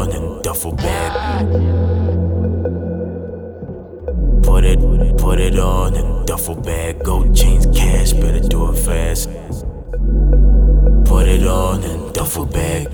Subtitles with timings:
[0.00, 1.12] on in duffel bag.
[4.42, 7.04] Put it, put it on in duffel bag.
[7.04, 9.28] Gold chains, cash, better do it fast.
[11.04, 12.88] Put it on in duffel bag.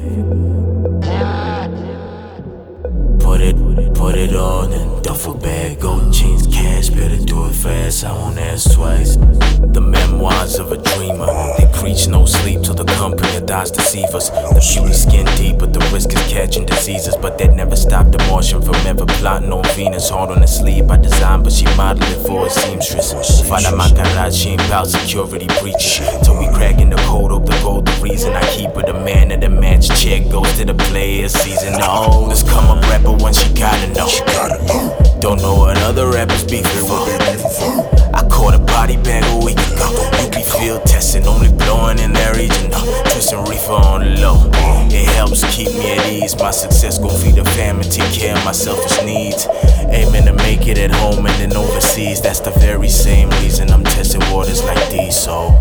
[3.20, 5.80] Put it, put it on in duffel bag.
[5.80, 8.04] Gold chains, cash, better do it fast.
[8.04, 9.16] I won't ask twice.
[9.16, 11.26] The memoirs of a dreamer.
[11.58, 14.30] They preach no sleep till the company dies deceive us.
[14.30, 15.72] The beauty skin deep, but
[16.36, 17.16] catching diseases.
[17.16, 20.10] But that never stopped the Martian from ever plotting on Venus.
[20.10, 23.40] Hard on the sleeve by design, but she modeled it for a seamstress.
[23.48, 26.06] Fala Makaraj, she ain't about security breaches.
[26.22, 27.86] Till we cracking the code of the gold.
[27.86, 29.88] The reason I keep her the man of the match.
[30.02, 31.74] Check goes to the player season.
[31.80, 34.10] Oh, this come a rapper when she gotta know.
[35.20, 38.15] Don't know what other rappers beefing for.
[38.36, 39.88] Caught a body bag a week ago.
[40.20, 42.70] You be field testing, only blowing in that region.
[43.10, 44.50] Twisting reefer on the low.
[44.92, 46.36] It helps keep me at ease.
[46.38, 49.48] My success gon' feed the family, take care of my selfish needs.
[49.88, 52.20] Aiming to make it at home and then overseas.
[52.20, 55.16] That's the very same reason I'm testing waters like these.
[55.16, 55.56] So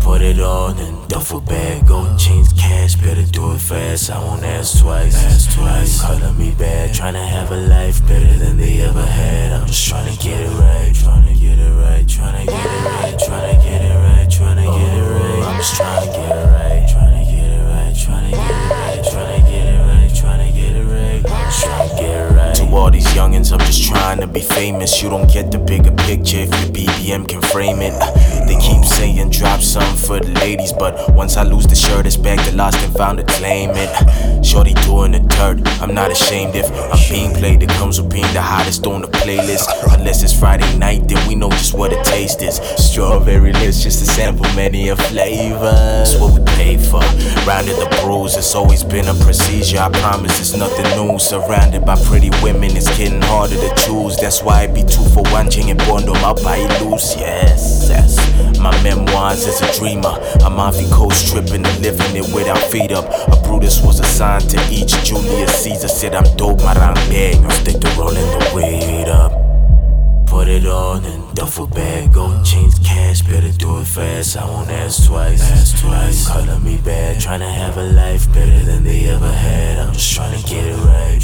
[0.00, 1.86] put it on in duffel bag.
[1.86, 4.10] Gold chains, cash, better do it fast.
[4.10, 5.14] I won't ask twice.
[5.24, 6.00] Ask twice.
[6.00, 9.52] Calling me bad, trying to have a life better than they ever had.
[9.52, 9.88] I'm just
[24.36, 25.02] be famous.
[25.02, 27.94] You don't get the bigger picture if your BBM can frame it.
[28.46, 32.16] They keep saying drop some for the ladies, but once I lose the shirt, it's
[32.16, 33.90] back to lost and found to claim it.
[34.44, 37.62] Shorty doing the dirt, I'm not ashamed if I'm being played.
[37.62, 39.68] It comes with being the hottest on the playlist.
[39.98, 42.56] Unless it's Friday night, then we know just what the taste is.
[42.76, 45.72] Strawberry lips, just a sample many a flavor.
[45.72, 47.00] That's what we pay for.
[47.46, 49.78] Rounded the bruise, it's always been a procedure.
[49.78, 51.18] I promise it's nothing new.
[51.18, 54.16] Surrounded by pretty women, it's getting harder to choose.
[54.26, 57.14] That's why I be two for one, ching and up, I loose.
[57.14, 58.58] Yes, yes.
[58.58, 60.18] My memoirs as a dreamer.
[60.42, 63.04] I'm off the coast tripping and living it without feet up.
[63.30, 64.90] A Brutus was assigned to each.
[65.04, 67.44] Julius Caesar said I'm dope, marang bang.
[67.44, 69.30] I'm stick to rolling the weight up.
[70.26, 72.12] Put it on in duffel bag.
[72.12, 74.36] Gold chains, cash, better do it fast.
[74.36, 75.40] I won't ask twice.
[75.52, 76.26] Ask twice.
[76.26, 79.78] Calling me bad, trying to have a life better than they ever had.
[79.78, 81.20] I'm just trying to get it right,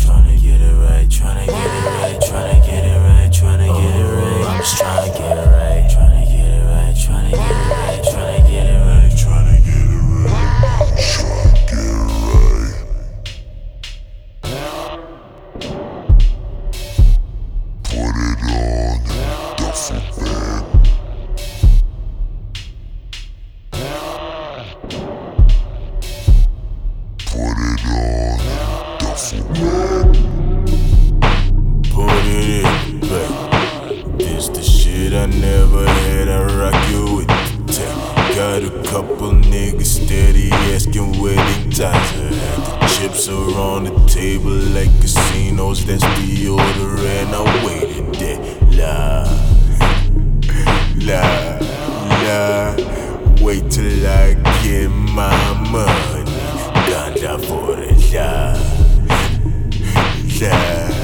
[41.75, 42.13] ties.
[42.13, 45.85] The chips are on the table like casinos.
[45.87, 48.39] That's the order, and I waited there.
[48.79, 49.25] La,
[51.09, 51.59] la,
[52.25, 52.77] la.
[53.45, 55.35] Wait till I get my
[55.71, 56.31] money.
[56.89, 58.53] Ganda for it, la,
[60.41, 61.03] la.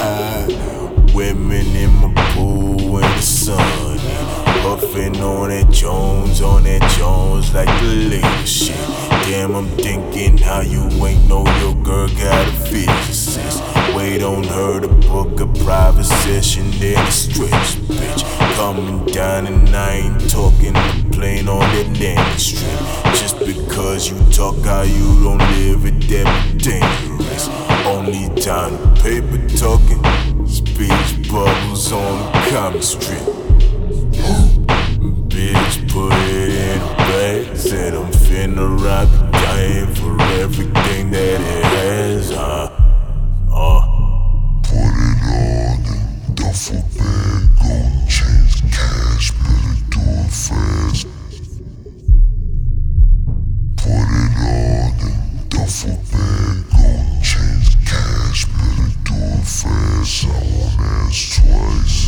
[0.00, 3.98] I, women in my pool in the sun.
[4.62, 9.03] Puffin' on that Jones, on that Jones, like the latest shit.
[9.54, 13.62] I'm thinking how you ain't know your girl got a physicist.
[13.94, 18.54] Wait on her to book a private session, then a stretch, bitch.
[18.56, 20.74] Coming down and I ain't talking
[21.12, 22.80] plane on that landing strip.
[23.14, 27.48] Just because you talk how you don't live it, that dangerous.
[27.86, 30.02] Only time paper talking,
[30.48, 33.33] speech bubbles on the comic strip.
[61.14, 62.03] once, twice.